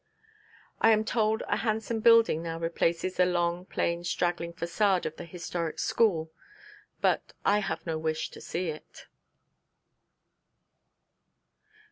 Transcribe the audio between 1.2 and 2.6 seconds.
a handsome building now